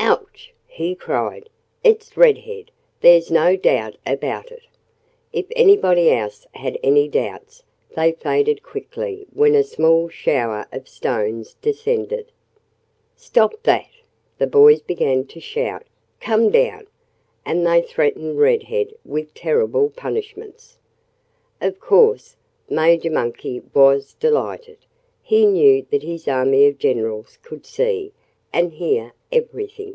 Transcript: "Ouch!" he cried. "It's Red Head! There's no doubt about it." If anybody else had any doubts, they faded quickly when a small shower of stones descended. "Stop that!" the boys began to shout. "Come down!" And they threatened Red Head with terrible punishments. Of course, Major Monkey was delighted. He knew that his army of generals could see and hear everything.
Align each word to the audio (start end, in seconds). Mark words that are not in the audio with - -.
"Ouch!" 0.00 0.54
he 0.66 0.94
cried. 0.94 1.48
"It's 1.84 2.16
Red 2.16 2.38
Head! 2.38 2.70
There's 3.00 3.30
no 3.32 3.56
doubt 3.56 3.96
about 4.06 4.50
it." 4.52 4.62
If 5.32 5.44
anybody 5.56 6.12
else 6.12 6.46
had 6.52 6.78
any 6.84 7.08
doubts, 7.08 7.64
they 7.96 8.12
faded 8.12 8.62
quickly 8.62 9.26
when 9.34 9.54
a 9.56 9.64
small 9.64 10.08
shower 10.08 10.66
of 10.72 10.88
stones 10.88 11.56
descended. 11.60 12.30
"Stop 13.16 13.54
that!" 13.64 13.88
the 14.38 14.46
boys 14.46 14.80
began 14.80 15.26
to 15.26 15.40
shout. 15.40 15.82
"Come 16.20 16.50
down!" 16.50 16.86
And 17.44 17.66
they 17.66 17.82
threatened 17.82 18.38
Red 18.38 18.62
Head 18.62 18.94
with 19.04 19.34
terrible 19.34 19.90
punishments. 19.90 20.78
Of 21.60 21.80
course, 21.80 22.36
Major 22.70 23.10
Monkey 23.10 23.62
was 23.74 24.14
delighted. 24.14 24.78
He 25.22 25.44
knew 25.44 25.84
that 25.90 26.04
his 26.04 26.28
army 26.28 26.66
of 26.66 26.78
generals 26.78 27.36
could 27.42 27.66
see 27.66 28.12
and 28.52 28.72
hear 28.74 29.12
everything. 29.32 29.94